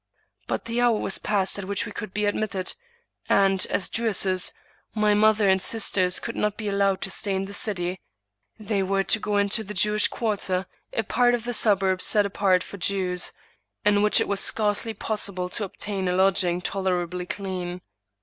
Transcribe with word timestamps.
But 0.47 0.65
the 0.65 0.81
hour 0.81 0.97
was 0.99 1.19
past 1.19 1.59
at 1.59 1.65
which 1.65 1.85
we 1.85 1.91
could 1.91 2.11
be 2.11 2.25
admitted, 2.25 2.73
and, 3.29 3.67
as 3.69 3.87
Jewesses,, 3.87 4.51
my 4.95 5.13
mother 5.13 5.47
and 5.47 5.61
sisters 5.61 6.17
could 6.19 6.35
not 6.35 6.57
be 6.57 6.67
allowed 6.67 7.01
to 7.01 7.11
stay 7.11 7.35
in 7.35 7.45
the 7.45 7.53
city; 7.53 7.99
they 8.57 8.81
were 8.81 9.03
to 9.03 9.19
go 9.19 9.37
into 9.37 9.63
the 9.63 9.75
Jewish 9.75 10.07
quarter, 10.07 10.65
a 10.91 11.03
part 11.03 11.35
of 11.35 11.43
the 11.43 11.53
suburb 11.53 12.01
set 12.01 12.25
apart 12.25 12.63
for 12.63 12.77
Jews, 12.77 13.31
in 13.85 14.01
which 14.01 14.19
it 14.19 14.27
was 14.27 14.39
scarcely 14.39 14.95
possible 14.95 15.49
to 15.49 15.65
obtain 15.65 16.07
a 16.07 16.13
lodging 16.15 16.61
tolerably 16.61 17.27
clean. 17.27 17.81